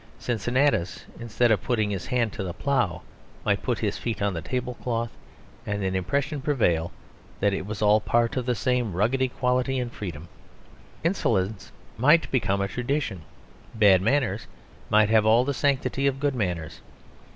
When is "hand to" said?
2.07-2.41